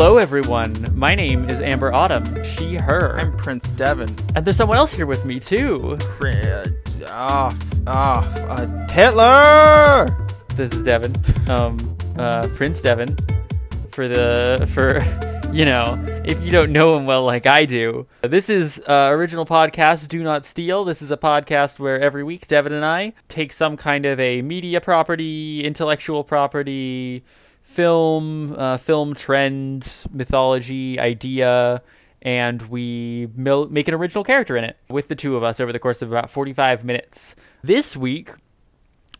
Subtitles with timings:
[0.00, 0.86] Hello, everyone.
[0.94, 2.44] My name is Amber Autumn.
[2.44, 3.18] She, her.
[3.18, 4.08] I'm Prince Devin.
[4.36, 5.96] and there's someone else here with me too.
[5.98, 6.66] Pri- uh,
[7.08, 10.28] ah, f- ah, uh, Hitler!
[10.54, 11.16] This is Devin,
[11.50, 13.16] um, uh, Prince Devin.
[13.90, 15.00] For the for,
[15.52, 19.46] you know, if you don't know him well like I do, this is uh, original
[19.46, 20.06] podcast.
[20.06, 20.84] Do not steal.
[20.84, 24.42] This is a podcast where every week Devin and I take some kind of a
[24.42, 27.24] media property, intellectual property,
[27.78, 31.80] film, uh, film trend, mythology, idea,
[32.20, 35.72] and we mil- make an original character in it with the two of us over
[35.72, 37.36] the course of about 45 minutes.
[37.62, 38.32] This week,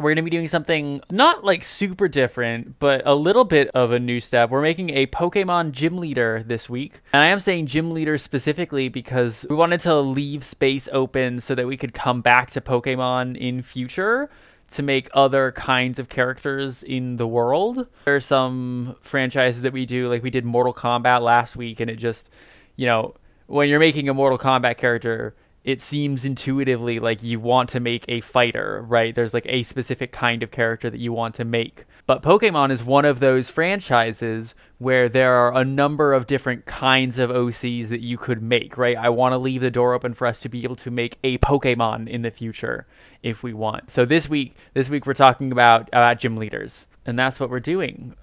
[0.00, 3.92] we're going to be doing something not like super different, but a little bit of
[3.92, 4.50] a new step.
[4.50, 7.00] We're making a Pokemon gym leader this week.
[7.12, 11.54] And I am saying gym leader specifically because we wanted to leave space open so
[11.54, 14.28] that we could come back to Pokemon in future
[14.72, 17.86] to make other kinds of characters in the world.
[18.04, 21.90] There are some franchises that we do, like we did Mortal Kombat last week, and
[21.90, 22.28] it just,
[22.76, 23.14] you know,
[23.46, 28.04] when you're making a Mortal Kombat character, it seems intuitively like you want to make
[28.08, 29.14] a fighter, right?
[29.14, 31.84] There's like a specific kind of character that you want to make.
[32.06, 37.18] But Pokemon is one of those franchises where there are a number of different kinds
[37.18, 38.96] of OCs that you could make, right?
[38.96, 41.36] I want to leave the door open for us to be able to make a
[41.38, 42.86] Pokemon in the future
[43.22, 43.90] if we want.
[43.90, 47.60] So this week, this week we're talking about about gym leaders, and that's what we're
[47.60, 48.14] doing.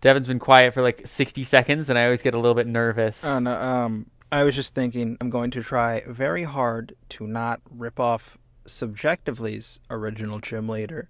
[0.00, 3.24] Devin's been quiet for like 60 seconds, and I always get a little bit nervous.
[3.24, 7.62] Oh, no, um, I was just thinking I'm going to try very hard to not
[7.70, 11.08] rip off Subjectively's original gym leader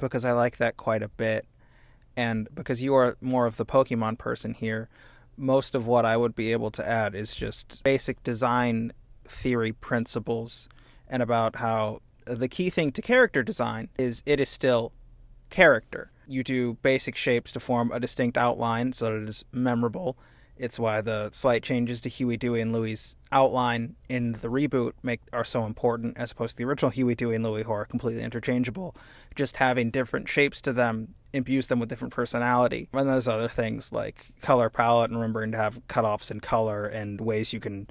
[0.00, 1.46] because I like that quite a bit.
[2.16, 4.88] And because you are more of the Pokemon person here,
[5.36, 8.92] most of what I would be able to add is just basic design
[9.24, 10.68] theory principles
[11.12, 14.92] and about how the key thing to character design is it is still
[15.50, 16.10] character.
[16.26, 20.16] You do basic shapes to form a distinct outline so that it is memorable.
[20.56, 25.20] It's why the slight changes to Huey, Dewey, and Louie's outline in the reboot make
[25.32, 28.22] are so important, as opposed to the original Huey, Dewey, and Louie, who are completely
[28.22, 28.94] interchangeable.
[29.34, 32.88] Just having different shapes to them imbues them with different personality.
[32.92, 37.20] And there's other things like color palette and remembering to have cutoffs in color and
[37.20, 37.88] ways you can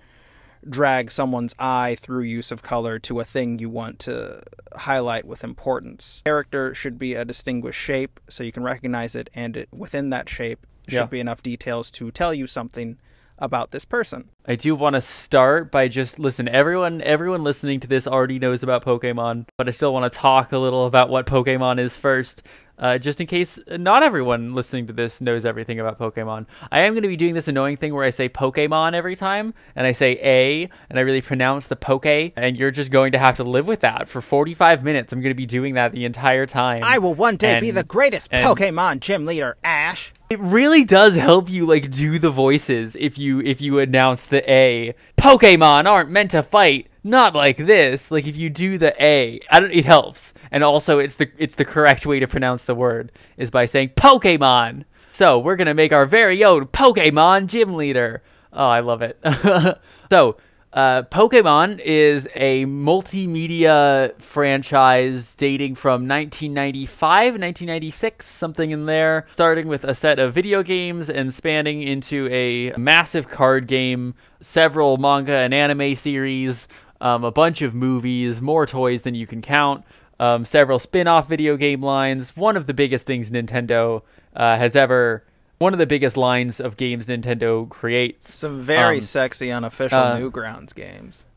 [0.69, 4.41] drag someone's eye through use of color to a thing you want to
[4.75, 6.21] highlight with importance.
[6.25, 10.29] Character should be a distinguished shape so you can recognize it, and it, within that
[10.29, 11.05] shape should Yeah.
[11.05, 12.97] be enough details to tell you something
[13.41, 14.29] about this person.
[14.45, 16.47] I do want to start by just listen.
[16.47, 20.51] Everyone, everyone listening to this already knows about Pokemon, but I still want to talk
[20.51, 22.43] a little about what Pokemon is first,
[22.79, 26.47] uh, just in case not everyone listening to this knows everything about Pokemon.
[26.71, 29.53] I am going to be doing this annoying thing where I say Pokemon every time,
[29.75, 33.19] and I say A, and I really pronounce the Poke, and you're just going to
[33.19, 35.13] have to live with that for 45 minutes.
[35.13, 36.83] I'm going to be doing that the entire time.
[36.83, 39.57] I will one day be the greatest and- Pokemon gym leader,
[39.91, 40.13] Ash.
[40.29, 44.49] It really does help you like do the voices if you if you announce the
[44.49, 44.95] A.
[45.17, 48.09] Pokemon aren't meant to fight, not like this.
[48.09, 50.33] Like if you do the A, I don't, it helps.
[50.49, 53.89] And also it's the it's the correct way to pronounce the word is by saying
[53.89, 54.85] Pokemon.
[55.11, 58.23] So we're gonna make our very own Pokemon gym leader.
[58.53, 59.19] Oh, I love it.
[60.09, 60.37] so
[60.73, 69.83] uh, Pokemon is a multimedia franchise dating from 1995, 1996, something in there, starting with
[69.83, 75.53] a set of video games and spanning into a massive card game, several manga and
[75.53, 76.69] anime series,
[77.01, 79.83] um, a bunch of movies, more toys than you can count,
[80.21, 82.37] um, several spin off video game lines.
[82.37, 84.03] One of the biggest things Nintendo
[84.35, 85.25] uh, has ever.
[85.61, 88.33] One of the biggest lines of games Nintendo creates.
[88.33, 91.27] Some very Um, sexy unofficial uh, Newgrounds games.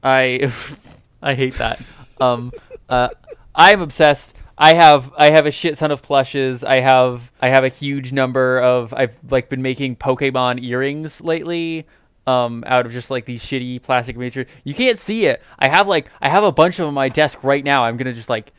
[0.00, 0.52] I
[1.22, 1.82] I hate that.
[2.20, 2.52] Um,
[2.88, 3.08] uh,
[3.52, 4.32] I'm obsessed.
[4.56, 6.62] I have I have a shit ton of plushes.
[6.62, 11.88] I have I have a huge number of I've like been making Pokemon earrings lately.
[12.28, 14.46] Um, out of just like these shitty plastic miniatures.
[14.62, 15.42] You can't see it.
[15.58, 17.82] I have like I have a bunch of them on my desk right now.
[17.82, 18.52] I'm gonna just like.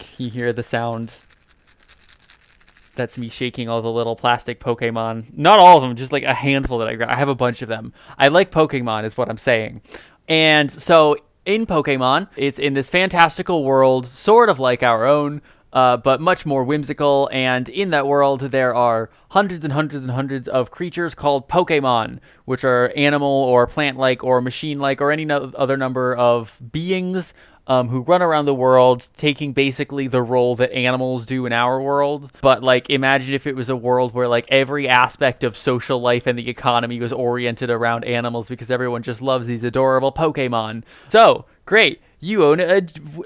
[0.00, 1.12] Can you hear the sound?
[3.00, 5.32] That's me shaking all the little plastic Pokemon.
[5.32, 7.08] Not all of them, just like a handful that I got.
[7.08, 7.94] I have a bunch of them.
[8.18, 9.80] I like Pokemon, is what I'm saying.
[10.28, 11.16] And so
[11.46, 15.40] in Pokemon, it's in this fantastical world, sort of like our own,
[15.72, 17.30] uh, but much more whimsical.
[17.32, 22.18] And in that world, there are hundreds and hundreds and hundreds of creatures called Pokemon,
[22.44, 26.54] which are animal or plant like or machine like or any no- other number of
[26.70, 27.32] beings
[27.70, 31.80] um, who run around the world taking basically the role that animals do in our
[31.80, 32.32] world.
[32.40, 36.26] But like, imagine if it was a world where like every aspect of social life
[36.26, 40.82] and the economy was oriented around animals because everyone just loves these adorable Pokemon.
[41.06, 42.80] So great, you own a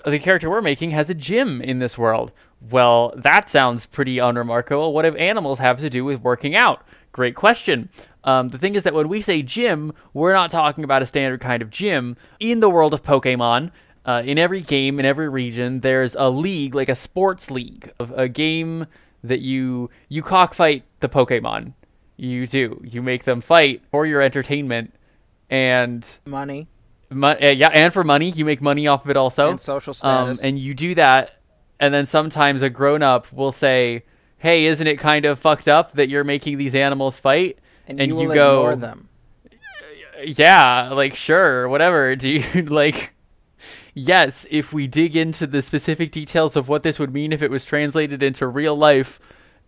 [0.04, 2.30] the character we're making has a gym in this world.
[2.70, 4.92] Well, that sounds pretty unremarkable.
[4.92, 6.86] What have animals have to do with working out?
[7.12, 7.88] Great question.
[8.24, 11.40] Um, the thing is that when we say gym, we're not talking about a standard
[11.40, 12.18] kind of gym.
[12.40, 13.70] In the world of Pokemon,
[14.06, 18.12] uh, in every game, in every region, there's a league, like a sports league, of
[18.16, 18.86] a game
[19.22, 21.72] that you you cockfight the Pokemon.
[22.16, 22.80] You do.
[22.84, 24.94] You make them fight for your entertainment
[25.50, 26.68] and Money
[27.10, 29.50] Mo- uh, yeah, and for money, you make money off of it also.
[29.50, 31.32] and social status um, and you do that,
[31.78, 34.04] and then sometimes a grown up will say,
[34.38, 38.08] "Hey, isn't it kind of fucked up that you're making these animals fight?" and, and
[38.10, 39.08] you you go- them.
[40.24, 42.16] Yeah, like sure, whatever.
[42.16, 43.13] Do you like?
[43.94, 47.50] Yes, if we dig into the specific details of what this would mean if it
[47.50, 49.20] was translated into real life,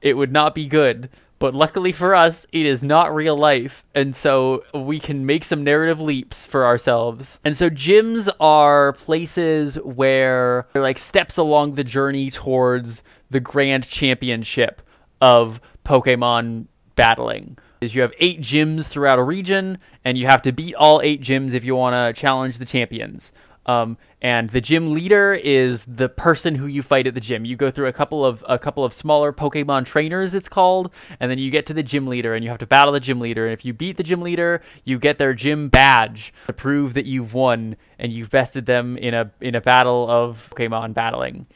[0.02, 1.08] it would not be good.
[1.38, 5.62] But luckily for us, it is not real life, and so we can make some
[5.62, 7.38] narrative leaps for ourselves.
[7.44, 13.86] And so gyms are places where they're like steps along the journey towards the grand
[13.86, 14.80] championship
[15.20, 17.58] of Pokemon battling.
[17.82, 21.20] Is you have eight gyms throughout a region, and you have to beat all eight
[21.20, 23.30] gyms if you want to challenge the champions.
[23.66, 27.44] Um, and the gym leader is the person who you fight at the gym.
[27.44, 31.30] You go through a couple of a couple of smaller Pokemon trainers, it's called, and
[31.30, 33.44] then you get to the gym leader, and you have to battle the gym leader.
[33.44, 37.06] And if you beat the gym leader, you get their gym badge to prove that
[37.06, 41.46] you've won and you've bested them in a in a battle of Pokemon battling.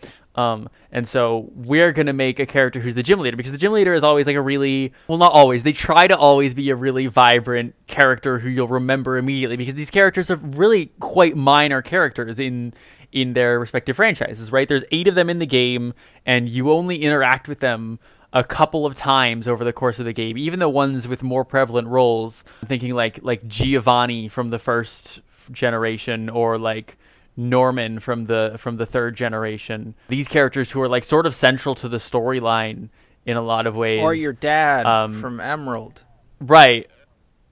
[0.40, 3.72] Um, and so we're gonna make a character who's the gym leader because the gym
[3.72, 5.62] leader is always like a really well, not always.
[5.62, 9.90] They try to always be a really vibrant character who you'll remember immediately because these
[9.90, 12.72] characters are really quite minor characters in
[13.12, 14.50] in their respective franchises.
[14.50, 14.68] Right?
[14.68, 15.94] There's eight of them in the game,
[16.24, 17.98] and you only interact with them
[18.32, 20.38] a couple of times over the course of the game.
[20.38, 25.20] Even the ones with more prevalent roles, I'm thinking like like Giovanni from the first
[25.52, 26.96] generation, or like
[27.40, 29.94] Norman from the from the third generation.
[30.08, 32.90] These characters who are like sort of central to the storyline
[33.24, 34.02] in a lot of ways.
[34.02, 36.04] Or your dad um, from Emerald.
[36.40, 36.88] right,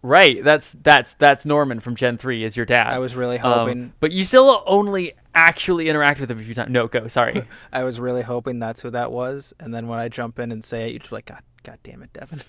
[0.02, 0.44] right.
[0.44, 2.88] That's that's that's Norman from Gen three is your dad.
[2.88, 3.92] I was really Um, hoping.
[4.00, 6.70] but you still only actually interact with him a few times.
[6.70, 7.08] No, go.
[7.08, 7.42] Sorry.
[7.72, 9.54] I was really hoping that's who that was.
[9.60, 12.02] And then when I jump in and say it, you're just like, God, God damn
[12.02, 12.40] it, Devin.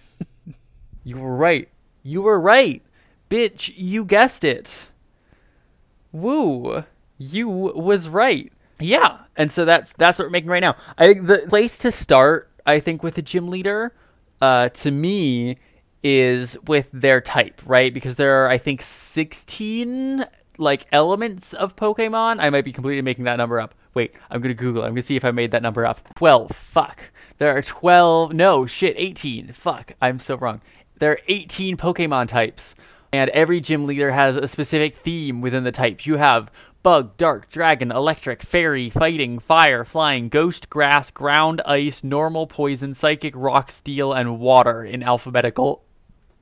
[1.03, 1.69] you were right.
[2.03, 2.81] You were right,
[3.29, 3.71] bitch.
[3.75, 4.87] You guessed it.
[6.11, 6.83] Woo.
[7.19, 8.51] You was right.
[8.79, 10.75] Yeah, and so that's that's what we're making right now.
[10.97, 13.93] I think the place to start, I think, with a gym leader,
[14.41, 15.57] uh, to me,
[16.01, 17.93] is with their type, right?
[17.93, 20.25] Because there are, I think, sixteen
[20.57, 22.37] like elements of Pokemon.
[22.39, 23.75] I might be completely making that number up.
[23.93, 24.83] Wait, I'm gonna Google.
[24.83, 24.87] it.
[24.87, 25.99] I'm gonna see if I made that number up.
[26.15, 26.51] Twelve.
[26.51, 27.01] Fuck.
[27.37, 28.33] There are twelve.
[28.33, 28.95] No shit.
[28.97, 29.51] Eighteen.
[29.51, 29.91] Fuck.
[30.01, 30.61] I'm so wrong.
[30.99, 32.75] There are eighteen Pokemon types
[33.11, 36.05] and every gym leader has a specific theme within the types.
[36.05, 42.47] You have bug, dark, dragon, electric, fairy, fighting, fire, flying, ghost, grass, ground, ice, normal,
[42.47, 45.83] poison, psychic, rock, steel, and water in alphabetical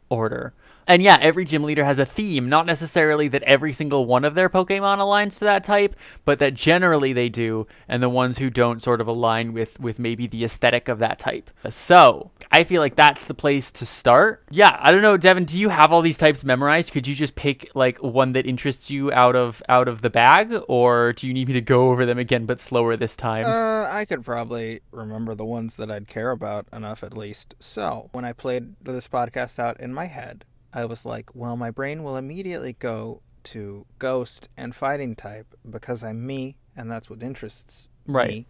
[0.10, 0.54] order.
[0.88, 4.36] And yeah, every gym leader has a theme, not necessarily that every single one of
[4.36, 8.50] their Pokemon aligns to that type, but that generally they do, and the ones who
[8.50, 11.50] don't sort of align with with maybe the aesthetic of that type.
[11.70, 14.46] So, I feel like that's the place to start.
[14.50, 16.92] Yeah, I don't know, Devin, do you have all these types memorized?
[16.92, 20.54] Could you just pick like one that interests you out of out of the bag,
[20.70, 23.44] or do you need me to go over them again but slower this time?
[23.44, 27.56] Uh, I could probably remember the ones that I'd care about enough at least.
[27.60, 31.72] So, when I played this podcast out in my head, I was like, well, my
[31.72, 37.24] brain will immediately go to ghost and fighting type because I'm me and that's what
[37.24, 38.30] interests Right.
[38.30, 38.48] me.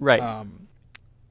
[0.00, 0.20] right.
[0.20, 0.68] Um,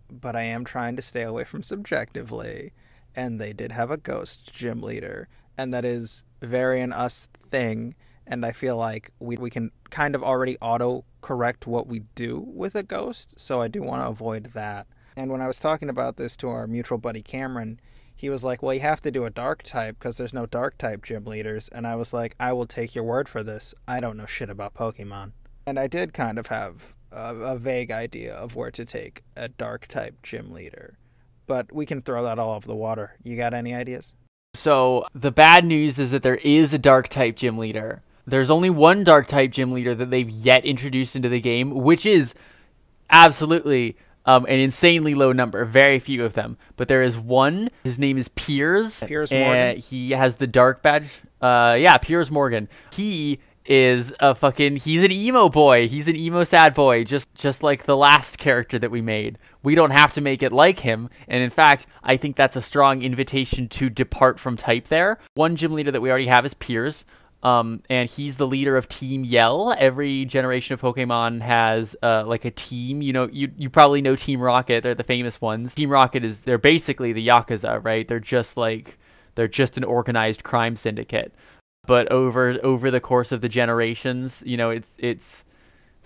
[0.10, 2.72] but I am trying to stay away from subjectively,
[3.16, 5.28] and they did have a ghost gym leader,
[5.58, 7.96] and that is very an us thing.
[8.26, 12.40] And I feel like we we can kind of already auto correct what we do
[12.40, 14.88] with a ghost, so I do want to avoid that.
[15.16, 17.80] And when I was talking about this to our mutual buddy Cameron,
[18.18, 20.78] he was like, "Well, you have to do a dark type because there's no dark
[20.78, 23.74] type gym leaders." And I was like, "I will take your word for this.
[23.88, 25.32] I don't know shit about Pokemon."
[25.66, 29.48] And I did kind of have a, a vague idea of where to take a
[29.48, 30.98] dark type gym leader,
[31.46, 33.16] but we can throw that all off the water.
[33.24, 34.16] You got any ideas?
[34.56, 38.02] So the bad news is that there is a dark type gym leader.
[38.26, 42.06] There's only one dark type gym leader that they've yet introduced into the game, which
[42.06, 42.34] is
[43.10, 43.96] absolutely
[44.28, 45.66] um, an insanely low number.
[45.66, 47.70] Very few of them, but there is one.
[47.84, 49.04] His name is Piers.
[49.04, 49.78] Piers and Morgan?
[49.78, 51.10] He has the dark badge.
[51.42, 52.68] Uh, yeah, Piers Morgan.
[52.94, 54.78] He is a fucking.
[54.78, 55.88] He's an emo boy.
[55.88, 59.38] He's an emo sad boy, just just like the last character that we made.
[59.64, 62.62] We don't have to make it like him, and in fact, I think that's a
[62.62, 64.88] strong invitation to depart from type.
[64.88, 67.06] There, one gym leader that we already have is Piers.
[67.44, 69.76] Um, and he's the leader of Team Yell.
[69.78, 73.02] Every generation of Pokemon has uh, like a team.
[73.02, 74.82] You know, you you probably know Team Rocket.
[74.84, 75.76] They're the famous ones.
[75.76, 78.08] Team Rocket is they're basically the Yakuza, right?
[78.08, 78.98] They're just like
[79.36, 81.34] they're just an organized crime syndicate.
[81.86, 85.46] But over over the course of the generations, you know, it's it's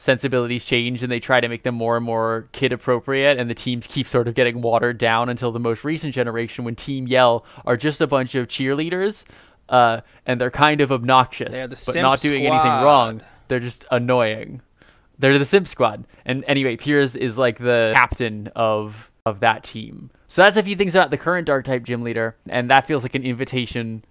[0.02, 3.54] sensibilities change and they try to make them more and more kid appropriate and the
[3.54, 7.46] teams keep sort of getting watered down until the most recent generation when team yell
[7.68, 9.26] are just a bunch of cheerleaders
[9.72, 13.22] uh, and they're kind of obnoxious the but not doing anything wrong.
[13.48, 14.62] They're just annoying.
[15.18, 16.06] They're the simp squad.
[16.25, 20.12] And anyway piers is like the captain of of that team.
[20.28, 23.04] So that's a few things about the current dark type gym leader and that feels
[23.04, 24.04] like an invitation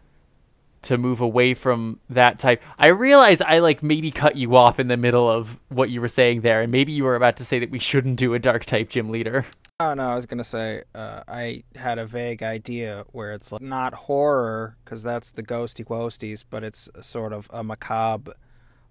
[0.83, 2.63] to move away from that type.
[2.79, 6.09] I realize I like maybe cut you off in the middle of what you were
[6.09, 8.65] saying there, and maybe you were about to say that we shouldn't do a dark
[8.65, 9.45] type gym leader.
[9.81, 13.63] Oh no, I was gonna say uh, I had a vague idea where it's like
[13.63, 18.35] not horror because that's the ghosty ghosties, but it's sort of a macabre.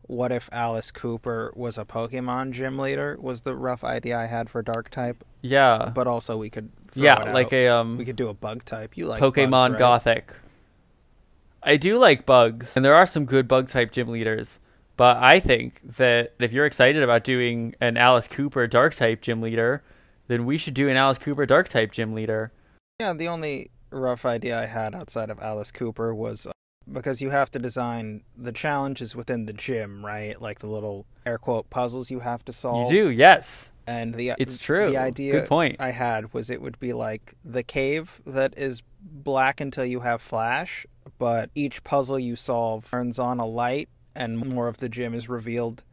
[0.07, 3.17] What if Alice Cooper was a Pokemon gym leader?
[3.21, 7.19] Was the rough idea I had for dark type, Yeah, but also we could yeah,
[7.33, 7.53] like out.
[7.53, 8.97] a um we could do a bug type.
[8.97, 9.77] You like Pokemon bugs, right?
[9.77, 10.33] Gothic.
[11.61, 14.59] I do like bugs, and there are some good bug type gym leaders.
[14.97, 19.41] But I think that if you're excited about doing an Alice Cooper dark type gym
[19.41, 19.83] leader,
[20.29, 22.53] then we should do an Alice Cooper dark type gym leader.
[22.99, 26.51] Yeah, the only rough idea I had outside of Alice Cooper was uh,
[26.91, 30.39] because you have to design the challenges within the gym, right?
[30.39, 32.91] Like the little air quote puzzles you have to solve.
[32.91, 33.71] You do, yes.
[33.87, 34.91] And the It's true.
[34.91, 35.77] The idea Good point.
[35.79, 40.21] I had was it would be like the cave that is black until you have
[40.21, 40.85] flash,
[41.17, 45.27] but each puzzle you solve turns on a light and more of the gym is
[45.27, 45.83] revealed.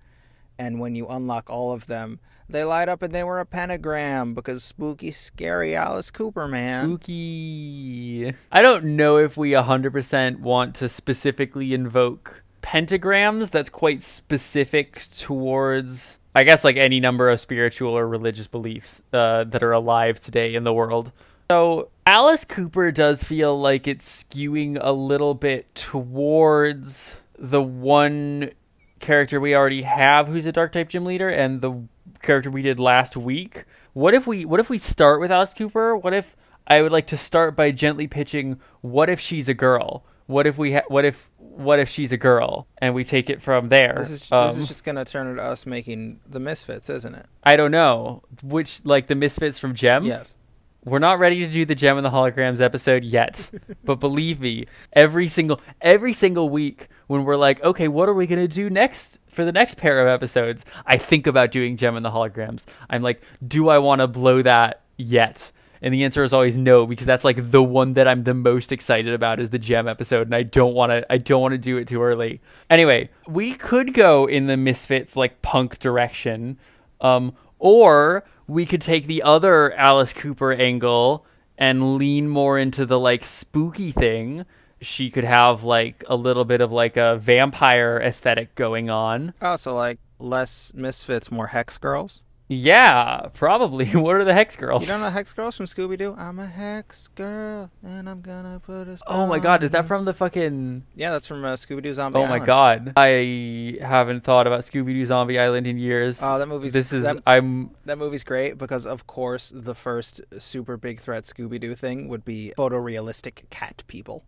[0.59, 4.35] And when you unlock all of them, they light up and they were a pentagram
[4.35, 6.85] because spooky, scary Alice Cooper, man.
[6.85, 8.35] Spooky.
[8.53, 13.51] I don't know if we 100% want to specifically invoke pentagrams.
[13.51, 19.45] That's quite specific towards, I guess, like any number of spiritual or religious beliefs uh,
[19.45, 21.13] that are alive today in the world.
[21.51, 28.51] So Alice Cooper does feel like it's skewing a little bit towards the one
[28.99, 31.87] character we already have who's a dark type gym leader and the
[32.23, 33.65] character we did last week.
[33.93, 35.97] What if we what if we start with Alice Cooper?
[35.97, 36.37] What if
[36.67, 40.05] I would like to start by gently pitching what if she's a girl?
[40.27, 43.41] What if we ha- what if what if she's a girl and we take it
[43.43, 43.95] from there?
[43.99, 47.27] This is Um, this is just gonna turn into us making the misfits, isn't it?
[47.45, 48.23] I don't know.
[48.43, 50.05] Which like the misfits from Jem?
[50.05, 50.37] Yes.
[50.85, 53.51] We're not ready to do the Jem and the holograms episode yet,
[53.85, 58.27] but believe me, every single every single week when we're like, okay, what are we
[58.27, 60.65] gonna do next for the next pair of episodes?
[60.87, 62.65] I think about doing Jem and the holograms.
[62.91, 65.53] I'm like, do I want to blow that yet?
[65.83, 68.73] And the answer is always no because that's like the one that I'm the most
[68.73, 71.59] excited about is the Jem episode, and I don't want to I don't want to
[71.59, 72.41] do it too early.
[72.71, 76.59] Anyway, we could go in the misfits like punk direction,
[77.03, 81.27] um, or we could take the other Alice Cooper angle
[81.59, 84.47] and lean more into the like spooky thing.
[84.81, 89.35] She could have like a little bit of like a vampire aesthetic going on.
[89.41, 92.25] Oh, so like less misfits, more hex girls.
[92.49, 93.87] Yeah, probably.
[94.07, 94.83] What are the Hex Girls?
[94.83, 96.15] You don't know hex girls from Scooby Doo?
[96.17, 98.99] I'm a hex girl, and I'm gonna put a.
[99.07, 102.21] Oh my god, is that from the fucking Yeah, that's from uh, Scooby Doo Zombie.
[102.21, 102.33] Island.
[102.33, 102.93] Oh my god.
[102.97, 106.21] I haven't thought about Scooby Doo Zombie Island in years.
[106.23, 110.21] Oh, that movie's this is that, I'm that movie's great because of course the first
[110.39, 114.25] super big threat Scooby Doo thing would be photorealistic cat people.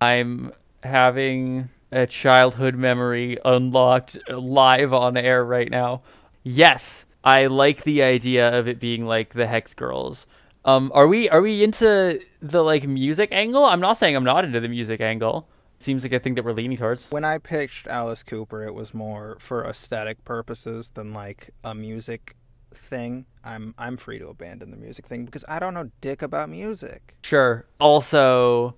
[0.00, 6.02] I'm having a childhood memory unlocked live on air right now.
[6.42, 10.26] Yes, I like the idea of it being like the Hex Girls.
[10.64, 13.64] Um, are we are we into the like music angle?
[13.64, 15.48] I'm not saying I'm not into the music angle.
[15.78, 17.04] Seems like a thing that we're leaning towards.
[17.10, 22.34] When I pitched Alice Cooper, it was more for aesthetic purposes than like a music
[22.72, 23.26] thing.
[23.44, 27.16] I'm I'm free to abandon the music thing because I don't know dick about music.
[27.22, 27.66] Sure.
[27.78, 28.74] Also,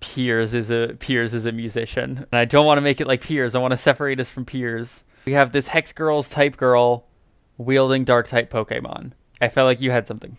[0.00, 3.22] Piers is a Piers is a musician, and I don't want to make it like
[3.22, 3.54] Piers.
[3.54, 5.04] I want to separate us from Piers.
[5.24, 7.06] We have this Hex Girls type girl
[7.58, 9.12] wielding Dark type Pokemon.
[9.40, 10.36] I felt like you had something.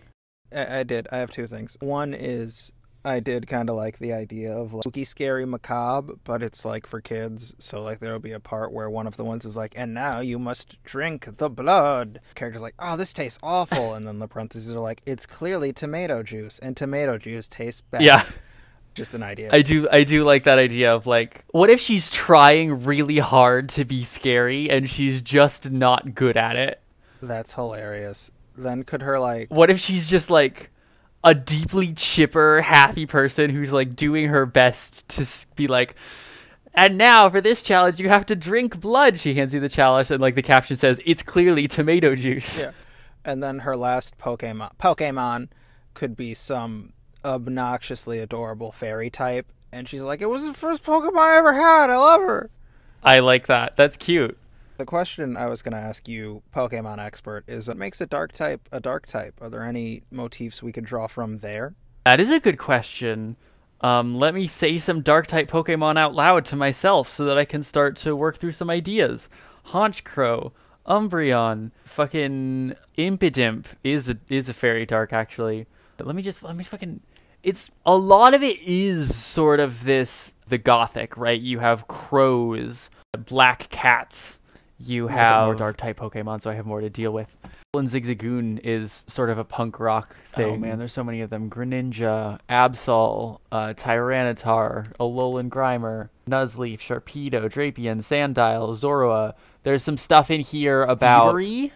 [0.54, 1.08] I, I did.
[1.12, 1.76] I have two things.
[1.80, 2.72] One is
[3.04, 6.86] I did kind of like the idea of like, spooky, scary, macabre, but it's like
[6.86, 7.54] for kids.
[7.58, 10.20] So like there'll be a part where one of the ones is like, "And now
[10.20, 14.74] you must drink the blood." Characters like, "Oh, this tastes awful," and then the parentheses
[14.74, 18.26] are like, "It's clearly tomato juice, and tomato juice tastes bad." Yeah,
[18.98, 19.48] just an idea.
[19.52, 19.88] I do.
[19.90, 24.04] I do like that idea of like, what if she's trying really hard to be
[24.04, 26.80] scary and she's just not good at it?
[27.22, 28.30] That's hilarious.
[28.56, 30.70] Then could her like What if she's just like
[31.24, 35.26] a deeply chipper, happy person who's like doing her best to
[35.56, 35.94] be like,
[36.74, 39.18] And now for this challenge, you have to drink blood.
[39.18, 42.60] She hands you the chalice, and like the caption says, it's clearly tomato juice.
[42.60, 42.72] Yeah.
[43.24, 45.48] And then her last Pokemon Pokemon
[45.94, 46.92] could be some
[47.24, 49.46] obnoxiously adorable fairy type.
[49.72, 51.90] And she's like, It was the first Pokemon I ever had.
[51.90, 52.50] I love her.
[53.02, 53.76] I like that.
[53.76, 54.38] That's cute.
[54.78, 58.32] The question I was going to ask you, Pokemon expert, is what makes a dark
[58.32, 59.34] type a dark type?
[59.40, 61.74] Are there any motifs we could draw from there?
[62.04, 63.36] That is a good question.
[63.80, 67.44] Um, let me say some dark type Pokemon out loud to myself so that I
[67.44, 69.28] can start to work through some ideas.
[69.66, 70.52] Honchkrow,
[70.86, 75.66] Umbreon, fucking Impidimp is a, is a fairy dark actually.
[75.96, 77.00] But let me just let me fucking.
[77.48, 81.40] It's a lot of it is sort of this the gothic right.
[81.40, 82.90] You have crows,
[83.24, 84.38] black cats.
[84.78, 87.34] You have more dark type Pokemon, so I have more to deal with.
[87.74, 90.46] And Zigzagoon is sort of a punk rock thing.
[90.46, 91.48] Oh man, there's so many of them.
[91.48, 99.32] Greninja, Absol, uh, Tyranitar, Alolan Grimer, Nuzleaf, Sharpedo, Drapion, Sandile, Zorua.
[99.62, 101.72] There's some stuff in here about thievery,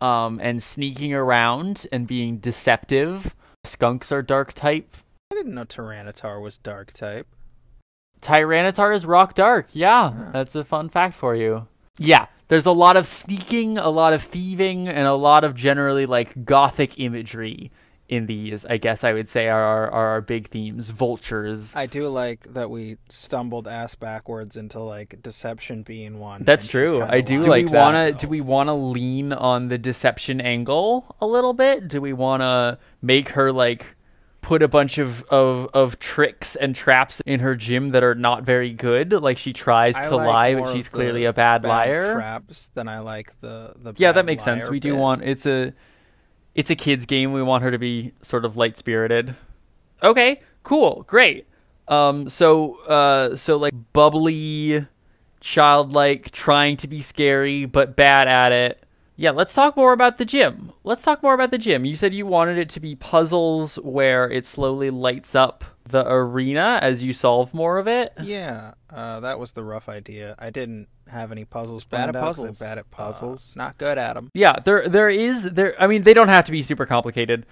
[0.00, 3.36] um, and sneaking around and being deceptive.
[3.64, 4.96] Skunks are dark type.
[5.32, 7.26] I didn't know Tyranitar was dark type.
[8.20, 9.68] Tyranitar is rock dark.
[9.72, 11.68] Yeah, that's a fun fact for you.
[11.96, 16.04] Yeah, there's a lot of sneaking, a lot of thieving, and a lot of generally
[16.04, 17.72] like gothic imagery
[18.10, 18.66] in these.
[18.66, 20.90] I guess I would say are our, are our big themes.
[20.90, 21.74] Vultures.
[21.74, 26.42] I do like that we stumbled ass backwards into like deception being one.
[26.44, 27.02] That's true.
[27.02, 27.48] I do lying.
[27.48, 31.88] like do we wanna do we wanna lean on the deception angle a little bit?
[31.88, 33.96] Do we wanna make her like
[34.42, 38.42] put a bunch of, of, of tricks and traps in her gym that are not
[38.42, 39.12] very good?
[39.12, 42.14] Like she tries I to like lie, but she's clearly a bad, liar.
[42.14, 43.94] Traps than I like the the.
[43.96, 44.68] yeah, bad that makes sense.
[44.68, 45.72] We do want it's a
[46.54, 47.32] it's a kids game.
[47.32, 49.34] We want her to be sort of light spirited.
[50.02, 51.46] Okay, cool, great.
[51.88, 54.86] Um, so uh, so like bubbly,
[55.40, 58.81] childlike, trying to be scary but bad at it.
[59.22, 60.72] Yeah, let's talk more about the gym.
[60.82, 61.84] Let's talk more about the gym.
[61.84, 66.80] You said you wanted it to be puzzles where it slowly lights up the arena
[66.82, 68.12] as you solve more of it.
[68.20, 70.34] Yeah, uh, that was the rough idea.
[70.40, 71.84] I didn't have any puzzles.
[71.84, 72.58] Bad at planned out 'cause I'm puzzles.
[72.58, 73.54] Bad at puzzles.
[73.54, 74.28] not good at them.
[74.34, 77.46] Yeah, there there is there I mean they don't have to be super complicated.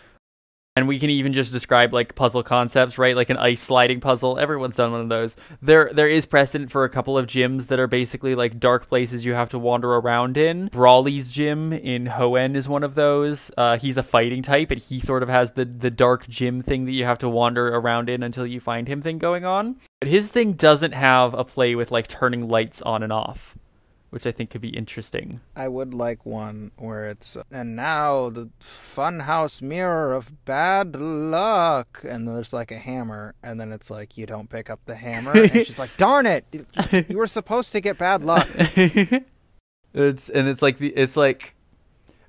[0.80, 3.14] And we can even just describe like puzzle concepts, right?
[3.14, 4.38] Like an ice sliding puzzle.
[4.38, 5.36] Everyone's done one of those.
[5.60, 9.22] There there is precedent for a couple of gyms that are basically like dark places
[9.22, 10.68] you have to wander around in.
[10.68, 13.50] Brawly's gym in Hoenn is one of those.
[13.58, 16.86] Uh, he's a fighting type, and he sort of has the the dark gym thing
[16.86, 19.76] that you have to wander around in until you find him thing going on.
[20.00, 23.54] But his thing doesn't have a play with like turning lights on and off,
[24.10, 25.40] which I think could be interesting.
[25.56, 32.28] I would like one where it's and now the funhouse mirror of bad luck, and
[32.28, 35.66] there's like a hammer, and then it's like you don't pick up the hammer, and
[35.66, 36.44] she's like, "Darn it,
[37.08, 41.54] you were supposed to get bad luck." it's and it's like the it's like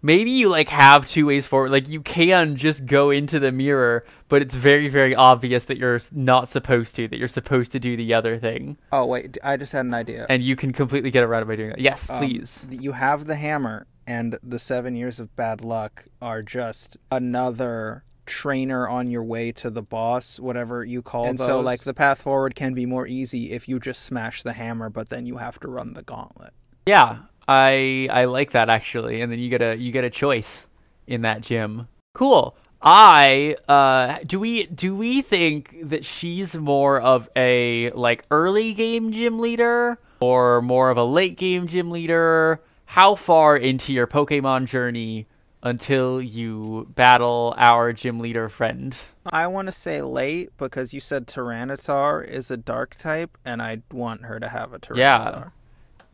[0.01, 4.03] maybe you like have two ways forward like you can just go into the mirror
[4.29, 7.95] but it's very very obvious that you're not supposed to that you're supposed to do
[7.95, 10.25] the other thing Oh wait, I just had an idea.
[10.29, 13.25] and you can completely get around it by doing that yes Um, please you have
[13.25, 19.23] the hammer, and the seven years of bad luck are just another trainer on your
[19.23, 21.29] way to the boss, whatever you call it.
[21.29, 24.53] and so like the path forward can be more easy if you just smash the
[24.53, 26.53] hammer, but then you have to run the gauntlet.
[26.87, 27.17] yeah
[27.51, 30.67] i i like that actually and then you get a you get a choice
[31.07, 37.29] in that gym cool i uh do we do we think that she's more of
[37.35, 43.15] a like early game gym leader or more of a late game gym leader how
[43.15, 45.27] far into your pokemon journey
[45.63, 51.27] until you battle our gym leader friend I want to say late because you said
[51.27, 54.97] Tyranitar is a dark type, and I want her to have a Tyranitar.
[54.97, 55.49] Yeah.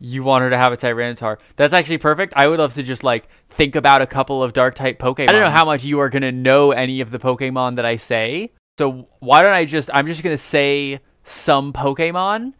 [0.00, 1.38] You want her to have a Tyranitar.
[1.56, 2.32] That's actually perfect.
[2.36, 5.28] I would love to just like think about a couple of dark type Pokemon.
[5.28, 7.96] I don't know how much you are gonna know any of the Pokemon that I
[7.96, 8.52] say.
[8.78, 12.54] So why don't I just I'm just gonna say some Pokemon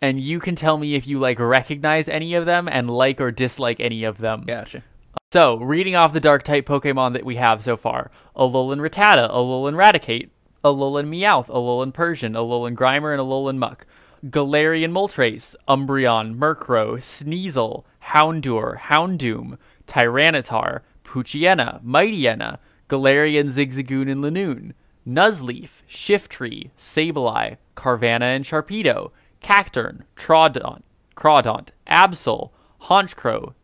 [0.00, 3.30] and you can tell me if you like recognize any of them and like or
[3.30, 4.44] dislike any of them.
[4.46, 4.82] Gotcha.
[5.30, 9.74] So, reading off the dark type Pokemon that we have so far Alolan Rattata, Alolan
[9.74, 10.30] Raticate,
[10.64, 13.86] Alolan Meowth, Alolan Persian, Alolan Grimer, and Alolan Muck.
[14.26, 24.72] Galarian Moltres, Umbreon, Murkrow, Sneasel, Houndour, Houndoom, Tyranitar, Poochyena, Mightyena, Galarian Zigzagoon and Linoone,
[25.06, 30.82] Nuzleaf, Shiftry, Sableye, Carvanha and Sharpedo, Cacturne, Troodon,
[31.16, 32.50] Crawdaunt, Absol,
[32.82, 33.54] Honchkrow,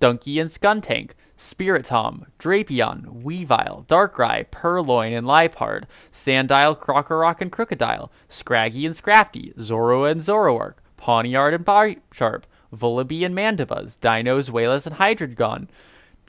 [0.00, 8.86] Stunky and Skuntank, Spiritomb, Drapion, Weavile, Darkrai, Purrloin and Liepard, Sandile, Krokorok and Krookodile, Scraggy
[8.86, 15.68] and Scrafty, Zoro and Zoroark, Pawniard and Bisharp, Vullaby and Mandibuzz, Dinos, Wailers, and Hydreigon,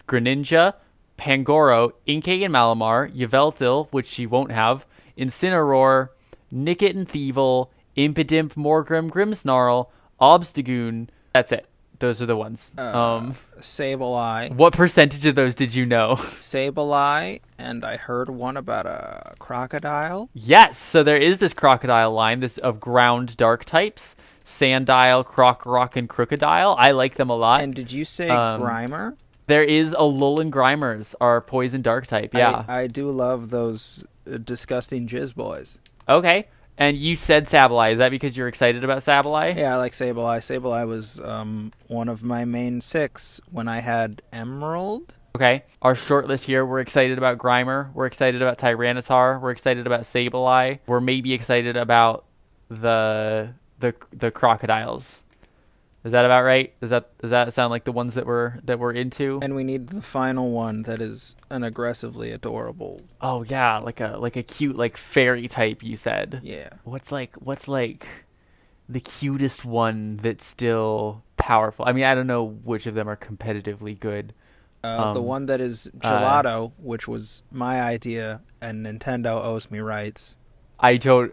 [0.07, 0.73] Greninja,
[1.17, 4.85] Pangoro, Inkay and Malamar, Yveltal, which she won't have,
[5.17, 6.09] Incineroar,
[6.53, 9.87] Nickit and Thievul, Impidimp, Morgrem, Grimmsnarl,
[10.19, 11.07] Obstagoon.
[11.33, 11.70] That's it.
[12.01, 12.71] Those are the ones.
[12.77, 16.15] um, Sableye, what percentage of those did you know?
[16.39, 20.29] Sableye, and I heard one about a crocodile.
[20.33, 24.15] yes, so there is this crocodile line, this of ground dark types.
[24.43, 26.75] Sandile, Krokorok, and Krookodile.
[26.77, 27.61] I like them a lot.
[27.61, 29.15] And did you say Um, Grimer?
[29.45, 32.33] there is a Alolan Grimers, are poison dark type.
[32.33, 32.65] Yeah.
[32.67, 35.77] I, I do love those uh, disgusting jizz boys.
[36.09, 36.47] Okay.
[36.77, 37.93] And you said Sableye.
[37.93, 39.57] Is that because you're excited about Sableye?
[39.57, 40.39] Yeah, I like Sableye.
[40.39, 45.13] Sableye was um, one of my main six when I had Emerald.
[45.35, 45.63] Okay.
[45.81, 47.93] Our short list here, we're excited about Grimer.
[47.93, 49.39] We're excited about Tyranitar.
[49.39, 50.79] We're excited about Sableye.
[50.87, 52.25] We're maybe excited about
[52.69, 55.21] the the the crocodiles.
[56.03, 56.73] Is that about right?
[56.81, 59.39] Does that does that sound like the ones that we're that we're into?
[59.43, 63.01] And we need the final one that is an aggressively adorable.
[63.21, 66.39] oh yeah, like a like a cute like fairy type you said.
[66.43, 66.69] Yeah.
[66.83, 68.07] What's like what's like
[68.89, 71.85] the cutest one that's still powerful?
[71.87, 74.33] I mean, I don't know which of them are competitively good.
[74.83, 79.69] Uh, the Um, one that is uh, gelato, which was my idea, and Nintendo owes
[79.69, 80.35] me rights.
[80.79, 81.31] I don't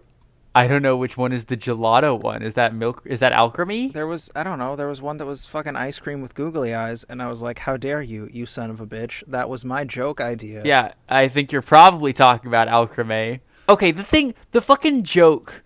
[0.58, 2.42] I don't know which one is the gelato one.
[2.42, 3.92] Is that milk is that Alcremie?
[3.92, 6.74] There was, I don't know, there was one that was fucking ice cream with googly
[6.74, 9.22] eyes, and I was like, how dare you, you son of a bitch.
[9.28, 10.62] That was my joke idea.
[10.64, 13.40] Yeah, I think you're probably talking about Alcremie.
[13.68, 15.62] Okay, the thing the fucking joke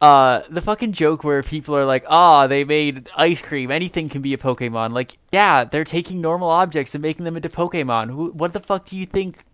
[0.00, 3.70] uh the fucking joke where people are like, "Ah, they made ice cream.
[3.70, 7.48] Anything can be a Pokemon." Like, yeah, they're taking normal objects and making them into
[7.48, 8.10] Pokemon.
[8.10, 9.44] Who what the fuck do you think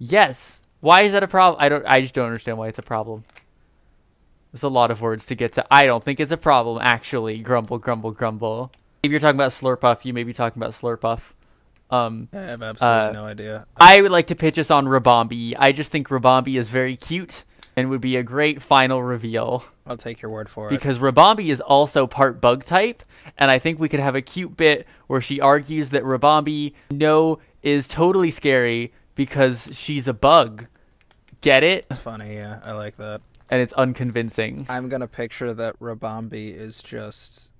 [0.00, 0.62] Yes.
[0.80, 1.62] Why is that a problem?
[1.62, 3.24] I don't I just don't understand why it's a problem.
[4.52, 5.66] There's a lot of words to get to.
[5.70, 7.38] I don't think it's a problem, actually.
[7.38, 8.72] Grumble, grumble, grumble.
[9.02, 11.20] If you're talking about Slurpuff, you may be talking about Slurpuff.
[11.90, 13.66] Um, I have absolutely Uh, no idea.
[13.78, 15.54] I would like to pitch us on Ribombee.
[15.58, 17.44] I just think Ribombee is very cute
[17.76, 20.70] and would be a great final reveal I'll take your word for it.
[20.70, 23.02] because Ribombee is also part bug type,
[23.38, 27.38] and I think we could have a cute bit where she argues that Ribombee no
[27.62, 30.66] is totally scary because she's a bug.
[31.40, 31.86] Get it?
[31.90, 33.20] It's funny, yeah, I like that.
[33.50, 34.64] And it's unconvincing.
[34.68, 37.52] I'm gonna picture that Ribombee is just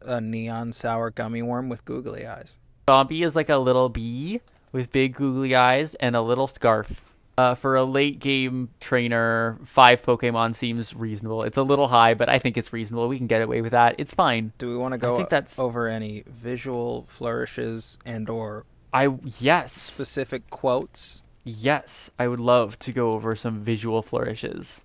[0.00, 2.56] a neon sour gummy worm with googly eyes.
[2.86, 4.40] Ribombee is like a little bee
[4.72, 7.04] with big googly eyes and a little scarf.
[7.36, 11.42] Uh, for a late game trainer, five Pokemon seems reasonable.
[11.42, 13.08] It's a little high, but I think it's reasonable.
[13.08, 13.96] We can get away with that.
[13.98, 14.52] It's fine.
[14.58, 19.08] Do we want to go I think that's- over any visual flourishes and or I
[19.40, 21.22] yes, specific quotes?
[21.42, 24.82] yes, I would love to go over some visual flourishes.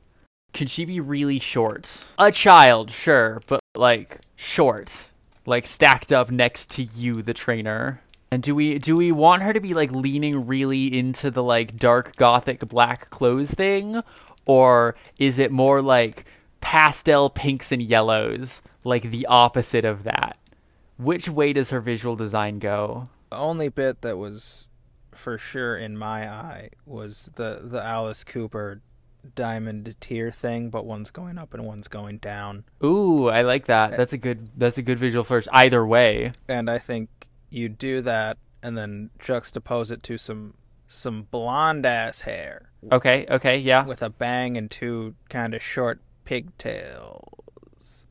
[0.53, 2.03] Can she be really short?
[2.17, 5.09] A child, sure, but like short,
[5.45, 8.01] like stacked up next to you, the trainer.
[8.31, 11.77] And do we do we want her to be like leaning really into the like
[11.77, 14.01] dark gothic black clothes thing,
[14.45, 16.25] or is it more like
[16.61, 20.37] pastel pinks and yellows, like the opposite of that?
[20.97, 23.09] Which way does her visual design go?
[23.31, 24.67] The only bit that was
[25.11, 28.81] for sure in my eye was the the Alice Cooper
[29.35, 32.63] diamond tier thing, but one's going up and one's going down.
[32.83, 33.91] Ooh, I like that.
[33.97, 34.49] That's a good.
[34.57, 35.47] That's a good visual flourish.
[35.51, 37.09] Either way, And I think
[37.49, 40.53] you do that and then juxtapose it to some
[40.87, 46.01] some blonde ass hair okay, okay, yeah, with a bang and two kind of short
[46.25, 48.07] pigtails.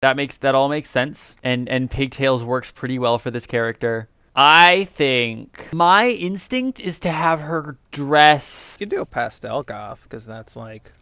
[0.00, 1.36] that makes that all makes sense.
[1.42, 4.08] And and pigtails works pretty well for this character.
[4.36, 8.76] I think my instinct is to have her dress.
[8.78, 10.92] You could do a pastel goth because that's like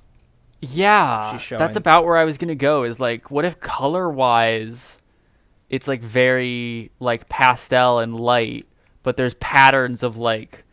[0.61, 2.85] Yeah, that's about where I was gonna go.
[2.85, 4.99] Is like, what if color wise,
[5.71, 8.66] it's like very like pastel and light,
[9.03, 10.64] but there's patterns of like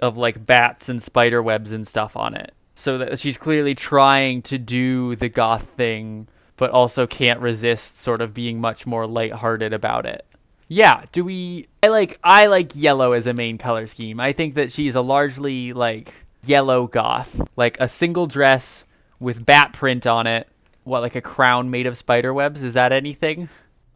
[0.00, 2.52] of like bats and spider webs and stuff on it.
[2.74, 8.20] So that she's clearly trying to do the goth thing, but also can't resist sort
[8.20, 10.26] of being much more lighthearted about it.
[10.68, 14.18] Yeah, do we I like I like yellow as a main color scheme.
[14.20, 16.12] I think that she's a largely like
[16.44, 18.84] yellow goth, like a single dress
[19.20, 20.48] with bat print on it.
[20.84, 22.62] What like a crown made of spider webs?
[22.62, 23.48] Is that anything?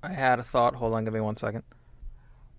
[0.02, 0.74] I had a thought.
[0.76, 1.62] Hold on, give me one second.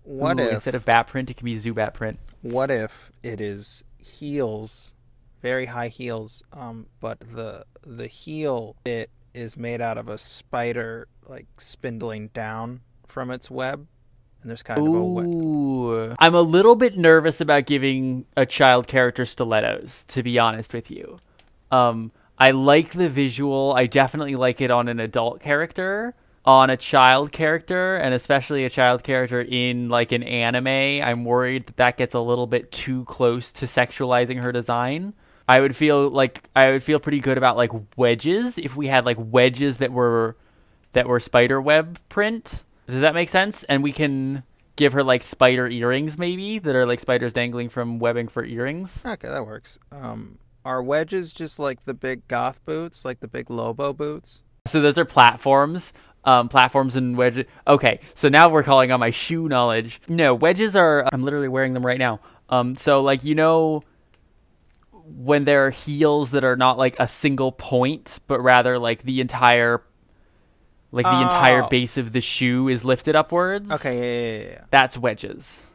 [0.04, 2.18] What Ooh, if instead of bat print it can be Zubat print?
[2.42, 4.94] what if it is heels,
[5.40, 11.08] very high heels, um, but the the heel bit is made out of a spider
[11.26, 13.86] like spindling down from its web,
[14.42, 14.88] and there's kind of a.
[14.88, 16.14] Ooh.
[16.18, 20.90] I'm a little bit nervous about giving a child character stilettos, to be honest with
[20.90, 21.18] you.
[21.70, 23.72] Um, I like the visual.
[23.76, 26.14] I definitely like it on an adult character.
[26.44, 31.66] On a child character, and especially a child character in like an anime, I'm worried
[31.66, 35.14] that that gets a little bit too close to sexualizing her design.
[35.48, 39.04] I would feel like I would feel pretty good about like wedges if we had
[39.04, 40.36] like wedges that were
[40.94, 42.64] that were spider web print.
[42.86, 43.64] Does that make sense?
[43.64, 44.42] And we can
[44.76, 49.00] give her like spider earrings maybe that are like spiders dangling from webbing for earrings.
[49.04, 49.78] Okay, that works.
[49.90, 54.42] Um, are wedges just like the big goth boots, like the big Lobo boots?
[54.66, 55.92] So those are platforms.
[56.24, 57.46] Um, platforms and wedges.
[57.66, 60.00] Okay, so now we're calling on my shoe knowledge.
[60.06, 61.04] No, wedges are.
[61.12, 62.20] I'm literally wearing them right now.
[62.48, 63.82] Um, so like you know,
[65.04, 69.20] when there are heels that are not like a single point, but rather like the
[69.20, 69.82] entire,
[70.92, 71.68] like the entire Oh.
[71.68, 73.72] base of the shoe is lifted upwards.
[73.72, 74.02] Okay, yeah,
[74.38, 74.64] yeah, yeah, yeah.
[74.70, 75.66] that's wedges.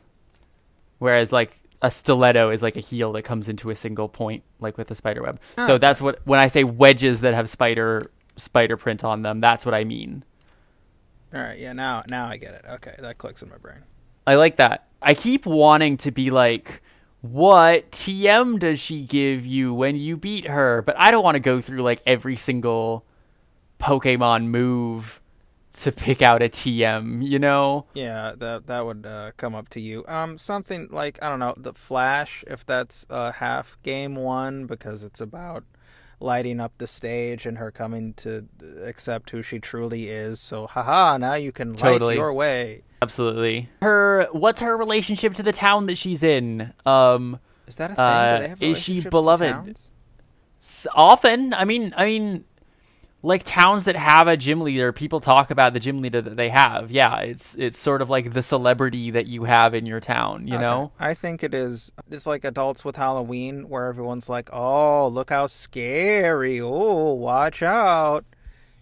[0.99, 4.77] Whereas like a stiletto is like a heel that comes into a single point, like
[4.77, 5.39] with a spider web.
[5.65, 9.65] So that's what when I say wedges that have spider spider print on them, that's
[9.65, 10.23] what I mean.
[11.33, 11.73] All right, yeah.
[11.73, 12.65] Now, now I get it.
[12.75, 13.79] Okay, that clicks in my brain.
[14.25, 14.87] I like that.
[15.01, 16.81] I keep wanting to be like,
[17.21, 20.81] what TM does she give you when you beat her?
[20.83, 23.03] But I don't want to go through like every single
[23.79, 25.21] Pokemon move
[25.73, 27.85] to pick out a TM, you know?
[27.93, 30.03] Yeah, that that would uh, come up to you.
[30.07, 35.03] Um, something like I don't know, the Flash, if that's uh, half game one, because
[35.03, 35.63] it's about
[36.19, 38.47] lighting up the stage and her coming to
[38.83, 40.39] accept who she truly is.
[40.39, 42.15] So, haha, now you can Totally.
[42.15, 42.81] light your way.
[43.03, 43.69] Absolutely.
[43.83, 46.73] Her what's her relationship to the town that she's in?
[46.87, 48.03] Um Is that a thing?
[48.03, 49.77] Uh, Do they have is she beloved?
[50.95, 52.43] often, I mean, I mean
[53.27, 56.49] like towns that have a gym leader, people talk about the gym leader that they
[56.49, 56.91] have.
[56.91, 60.57] Yeah, it's it's sort of like the celebrity that you have in your town, you
[60.57, 60.59] Okay.
[60.59, 60.91] know?
[60.99, 61.91] I think it is.
[62.09, 66.61] It's like adults with Halloween, where everyone's like, "Oh, look how scary!
[66.61, 68.25] Oh, watch out!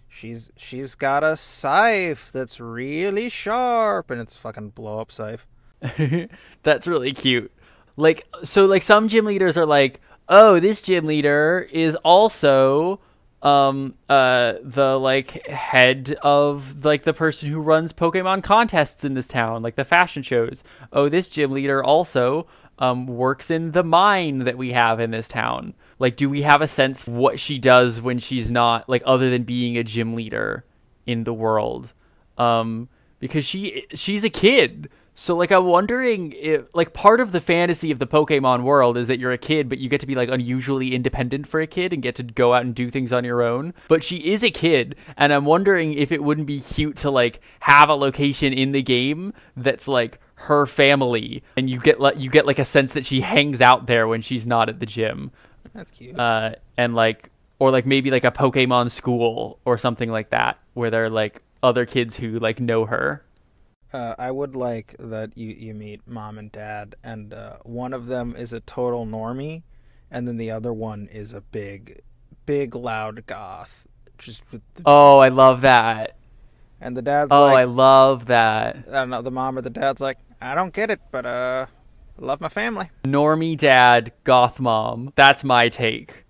[0.08, 5.46] She's she's got a scythe that's really sharp, and it's a fucking blow up scythe."
[6.62, 7.52] That's really cute.
[7.96, 13.00] Like so like some gym leaders are like, "Oh, this gym leader is also
[13.42, 19.28] um uh the like head of like the person who runs Pokemon contests in this
[19.28, 20.64] town, like the fashion shows.
[20.92, 22.46] Oh, this gym leader also
[22.78, 25.74] um works in the mine that we have in this town.
[25.98, 29.44] Like do we have a sense what she does when she's not like other than
[29.44, 30.64] being a gym leader
[31.06, 31.92] in the world?
[32.38, 37.40] um because she she's a kid so like i'm wondering if like part of the
[37.40, 40.14] fantasy of the pokemon world is that you're a kid but you get to be
[40.14, 43.24] like unusually independent for a kid and get to go out and do things on
[43.24, 46.96] your own but she is a kid and i'm wondering if it wouldn't be cute
[46.96, 51.98] to like have a location in the game that's like her family and you get
[51.98, 54.78] like you get like a sense that she hangs out there when she's not at
[54.80, 55.32] the gym
[55.74, 56.18] That's cute.
[56.18, 60.90] uh, and like or like maybe like a Pokemon school or something like that, where
[60.90, 63.24] they're like other kids who like know her.
[63.92, 68.06] Uh, I would like that you you meet mom and dad, and uh, one of
[68.06, 69.62] them is a total normie,
[70.10, 72.00] and then the other one is a big,
[72.46, 73.86] big loud goth.
[74.18, 76.16] Just with the, Oh, I love that.
[76.80, 78.76] and the dad's Oh, like, I love that.
[78.88, 81.66] I don't know, the mom or the dad's like, I don't get it, but uh,
[82.20, 82.90] I love my family.
[83.04, 85.12] Normie dad, goth mom.
[85.16, 86.24] That's my take.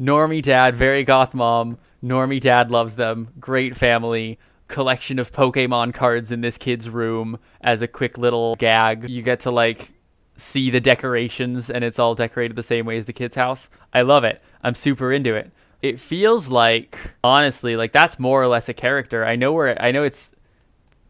[0.00, 1.78] Normie dad, very goth mom.
[2.02, 3.28] Normie dad loves them.
[3.38, 4.38] Great family.
[4.72, 9.08] Collection of Pokemon cards in this kid's room as a quick little gag.
[9.08, 9.92] You get to like
[10.36, 13.68] see the decorations and it's all decorated the same way as the kid's house.
[13.92, 14.42] I love it.
[14.64, 15.52] I'm super into it.
[15.82, 19.24] It feels like honestly like that's more or less a character.
[19.24, 20.32] I know where I know it's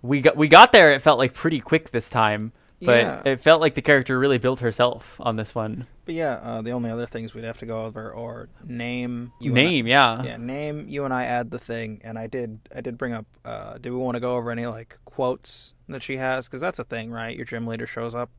[0.02, 2.52] we got we got there it felt like pretty quick this time.
[2.84, 3.22] But Yeah.
[3.32, 5.86] it felt like the character really built herself on this one.
[6.04, 9.32] But yeah, uh, the only other things we'd have to go over or name.
[9.40, 10.22] You Name, I, yeah.
[10.24, 10.86] yeah, name.
[10.88, 12.58] You and I add the thing, and I did.
[12.74, 13.26] I did bring up.
[13.44, 16.48] Uh, do we want to go over any like quotes that she has?
[16.48, 17.36] Because that's a thing, right?
[17.36, 18.30] Your gym leader shows up.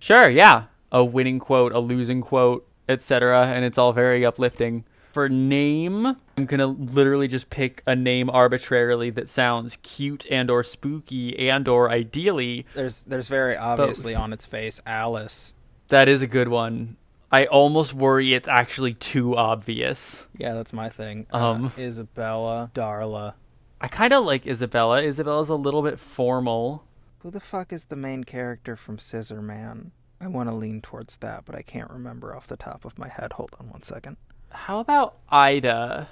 [0.00, 0.64] Sure, yeah.
[0.92, 3.46] A winning quote, a losing quote, etc.
[3.46, 4.84] And it's all very uplifting.
[5.12, 10.62] For name, I'm gonna literally just pick a name arbitrarily that sounds cute and or
[10.62, 15.52] spooky and or ideally There's there's very obviously on its face Alice.
[15.88, 16.96] that is a good one.
[17.30, 20.24] I almost worry it's actually too obvious.
[20.38, 21.26] Yeah, that's my thing.
[21.32, 21.72] Uh, Um.
[21.76, 23.34] Isabella, Darla.
[23.80, 25.02] I kind of like Isabella.
[25.02, 26.84] Isabella's a little bit formal.
[27.18, 29.92] Who the fuck is the main character from Scissor Man?
[30.20, 33.08] I want to lean towards that, but I can't remember off the top of my
[33.08, 33.34] head.
[33.34, 34.16] Hold on one second.
[34.50, 36.08] How about Eda?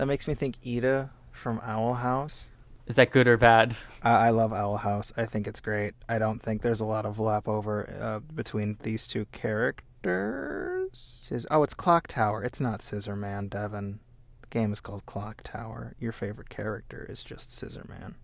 [0.00, 2.48] That makes me think Eda from Owl House.
[2.86, 3.76] Is that good or bad?
[4.02, 5.12] I, I love Owl House.
[5.14, 5.92] I think it's great.
[6.08, 10.88] I don't think there's a lot of lap over uh, between these two characters.
[10.94, 12.42] Scis- oh, it's Clock Tower.
[12.42, 14.00] It's not Scissor Man, Devin.
[14.40, 15.94] The game is called Clock Tower.
[15.98, 18.14] Your favorite character is just Scissor Man.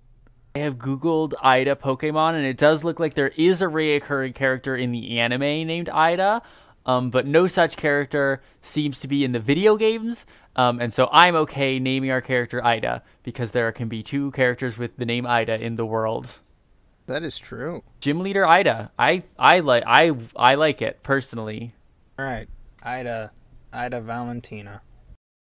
[0.55, 4.75] I have Googled Eda Pokemon, and it does look like there is a reoccurring character
[4.75, 6.41] in the anime named Eda,
[6.87, 10.25] um, but no such character seems to be in the video games.
[10.55, 14.79] Um, and so I'm okay naming our character Eda because there can be two characters
[14.79, 16.39] with the name Eda in the world.
[17.07, 17.83] That is true.
[18.01, 21.75] Gym leader Eda, I I like I I like it personally.
[22.19, 22.49] All right,
[22.81, 23.33] Eda,
[23.75, 24.81] Eda Valentina.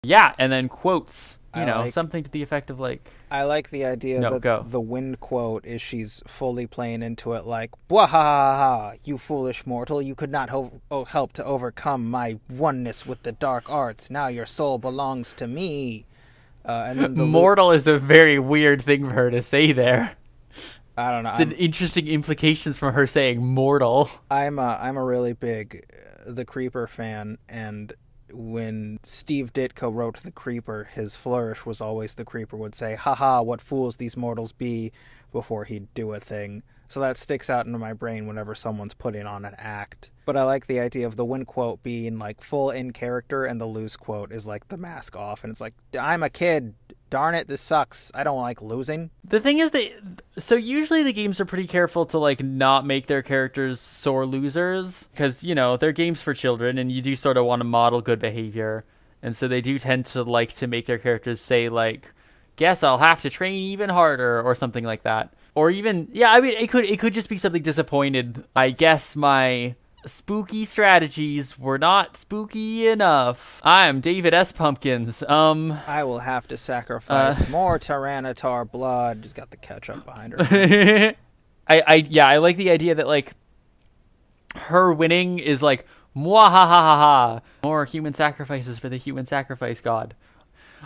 [0.04, 3.44] Yeah, and then quotes, you I know, like- something to the effect of like, I
[3.44, 4.65] like the idea No, that go.
[4.68, 8.94] the wind quote is she's fully playing into it like, "Bwah ha ha ha!
[9.04, 10.02] You foolish mortal!
[10.02, 14.10] You could not ho- oh, help to overcome my oneness with the dark arts.
[14.10, 16.06] Now your soul belongs to me."
[16.65, 20.15] Uh, and then the mortal is a very weird thing for her to say there.
[20.98, 21.30] I don't know.
[21.30, 24.10] It's an interesting implications from her saying mortal.
[24.32, 25.86] I'm a, I'm a really big
[26.26, 27.91] uh, the Creeper fan, and
[28.36, 33.41] when Steve Ditko wrote the Creeper, his flourish was always the Creeper would say, "Haha,
[33.41, 34.91] what fools these mortals be,"
[35.32, 36.63] before he'd do a thing.
[36.88, 40.12] So that sticks out into my brain whenever someone's putting on an act.
[40.26, 43.60] But I like the idea of the win quote being like full in character, and
[43.60, 46.76] the lose quote is like the mask off, and it's like, "I'm a kid.
[47.10, 48.12] Darn it, this sucks.
[48.15, 49.91] I don't like losing." The thing is that
[50.38, 55.08] so usually the games are pretty careful to like not make their characters sore losers
[55.12, 58.02] because you know they're games for children and you do sort of want to model
[58.02, 58.86] good behavior,
[59.22, 62.12] and so they do tend to like to make their characters say like,
[62.56, 66.41] "Guess I'll have to train even harder" or something like that, or even yeah, I
[66.41, 68.44] mean it could it could just be something disappointed.
[68.56, 73.60] I guess my spooky strategies were not spooky enough.
[73.63, 74.52] I'm David S.
[74.52, 75.24] Pumpkins.
[75.24, 75.72] Um.
[75.88, 77.46] I will have to sacrifice Uh.
[77.50, 79.20] more Tyranitar blood.
[79.24, 81.15] She's got the ketchup behind her.
[81.68, 83.34] I, I yeah, I like the idea that like
[84.56, 89.82] her winning is like ha ha ha ha more human sacrifices for the human sacrifice
[89.82, 90.15] god.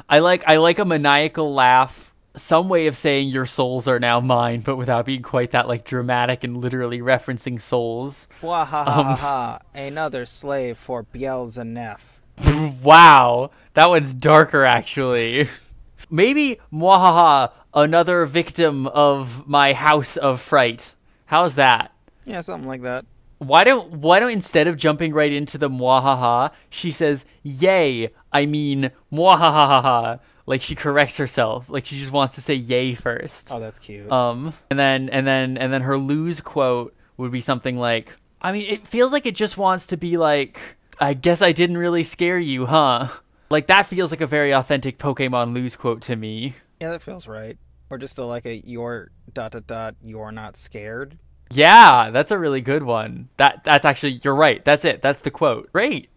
[0.08, 2.09] I like I like a maniacal laugh,
[2.40, 5.86] some way of saying your souls are now mine, but without being quite that like
[5.86, 8.28] dramatic and literally referencing souls.
[8.42, 9.60] Wah ha Um, ha ha ha!
[9.76, 12.00] Another slave for Beelzebub.
[12.82, 15.50] wow, that one's darker actually.
[16.10, 20.96] Maybe mwahaha, another victim of my house of fright.
[21.26, 21.92] How's that?
[22.26, 23.06] Yeah, something like that.
[23.40, 28.46] Why don't why don't instead of jumping right into the mwahaha, she says yay, I
[28.46, 33.52] mean mwahaha, like she corrects herself, like she just wants to say yay first.
[33.54, 34.12] Oh, that's cute.
[34.12, 38.52] Um, and then and then and then her lose quote would be something like, I
[38.52, 40.60] mean, it feels like it just wants to be like,
[41.00, 43.10] I guess I didn't really scare you, huh?
[43.52, 46.56] Like that feels like a very authentic Pokemon lose quote to me.
[46.82, 47.58] yeah, that feels right.
[47.92, 49.96] Or just a, like a you're dot dot dot.
[50.04, 51.20] You're not scared.
[51.52, 53.30] Yeah, that's a really good one.
[53.38, 54.66] That that's actually you're right.
[54.66, 55.04] That's it.
[55.04, 55.72] That's the quote.
[55.72, 56.10] Great.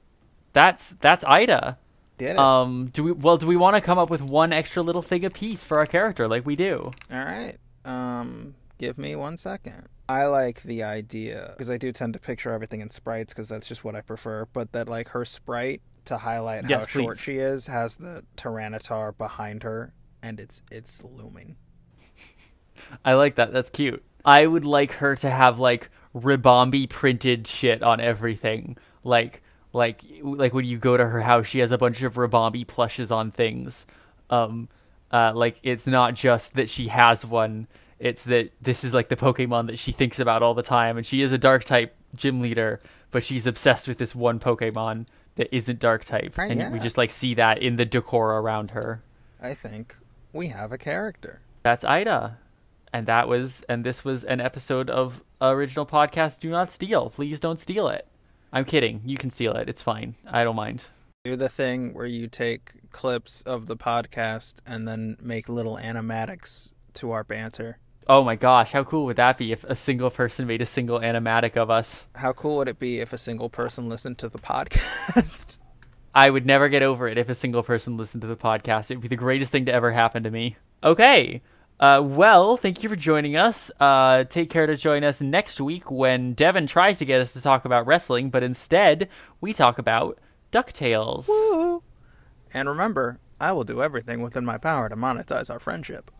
[0.54, 1.76] That's that's Eda.
[2.22, 2.38] Did it?
[2.38, 5.24] Um, do we well do we want to come up with one extra little thing
[5.24, 6.92] a piece for our character like we do?
[7.10, 7.56] All right.
[7.84, 9.88] Um, give me one second.
[10.08, 13.66] I like the idea because I do tend to picture everything in sprites because that's
[13.66, 14.46] just what I prefer.
[14.52, 19.18] But that like her sprite to highlight Yes, how short she is has the Tyranitar
[19.18, 21.56] behind her, and it's it's looming.
[23.04, 23.52] I like that.
[23.52, 24.04] That's cute.
[24.24, 28.76] I would like her to have like Ribombee printed shit on everything.
[29.02, 32.66] Like like like when you go to her house, she has a bunch of Ribombee
[32.66, 33.86] plushes on things.
[34.30, 34.68] Um
[35.12, 37.66] uh like it's not just that she has one,
[37.98, 41.06] it's that this is like the Pokemon that she thinks about all the time and
[41.06, 42.80] she is a dark type gym leader,
[43.10, 45.06] but she's obsessed with this one Pokemon
[45.36, 46.36] that isn't dark type.
[46.36, 46.70] Right, and yeah.
[46.70, 49.02] we just like see that in the decor around her.
[49.40, 49.96] I think
[50.32, 51.40] we have a character.
[51.62, 52.38] That's Eda.
[52.92, 57.10] And that was and this was an episode of original podcast Do Not Steal.
[57.10, 58.06] Please don't steal it.
[58.52, 59.00] I'm kidding.
[59.04, 59.68] You can steal it.
[59.68, 60.14] It's fine.
[60.26, 60.82] I don't mind.
[61.24, 66.70] Do the thing where you take clips of the podcast and then make little animatics
[66.94, 67.78] to our banter.
[68.08, 70.98] Oh my gosh, how cool would that be if a single person made a single
[70.98, 72.06] animatic of us?
[72.16, 75.58] How cool would it be if a single person listened to the podcast?
[76.14, 78.90] I would never get over it if a single person listened to the podcast.
[78.90, 80.56] It would be the greatest thing to ever happen to me.
[80.82, 81.40] Okay.
[81.80, 83.70] Uh, well, thank you for joining us.
[83.80, 87.40] Uh, take care to join us next week when Devin tries to get us to
[87.42, 89.08] talk about wrestling, but instead
[89.40, 90.18] we talk about
[90.52, 91.26] DuckTales.
[91.28, 91.82] Woo!
[92.54, 96.10] And remember, I will do everything within my power to monetize our friendship.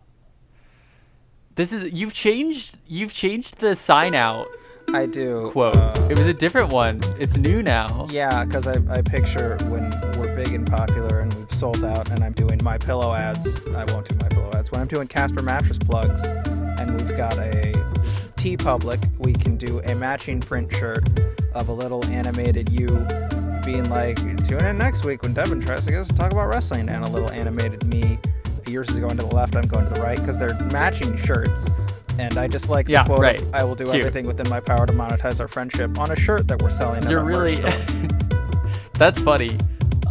[1.55, 4.47] This is you've changed you've changed the sign out
[4.93, 5.49] I do.
[5.51, 5.77] quote.
[5.77, 6.99] uh, it was a different one.
[7.19, 8.07] It's new now.
[8.09, 11.21] yeah, because I, I picture when we're big and popular
[11.63, 13.61] sold out and I'm doing my pillow ads.
[13.67, 14.69] I won't do my pillow ads.
[14.69, 17.71] When I'm doing Casper mattress plugs and we've got a
[18.35, 21.07] TeePublic, we can do a matching print shirt
[21.53, 22.87] of a little animated you
[23.63, 26.49] being like, tune in next week when Devin tries to get us to talk about
[26.49, 28.19] wrestling, and a little animated me.
[28.67, 31.69] Yours is going to the left, I'm going to the right because they're matching shirts.
[32.19, 33.41] And I just like the Yeah, quote right.
[33.41, 33.95] of, I will do Cute.
[33.95, 37.09] everything within my power to monetize our friendship on a shirt that we're selling.
[37.09, 37.55] You're really.
[38.95, 39.57] That's funny.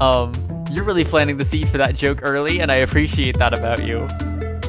[0.00, 0.32] Um,
[0.72, 4.08] you're really planting the seed for that joke early, and I appreciate that about you.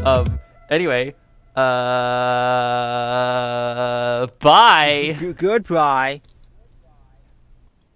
[0.06, 0.40] Um,
[0.70, 1.16] anyway,
[1.56, 1.62] uh,
[4.40, 5.16] bye.
[5.18, 6.22] G- goodbye.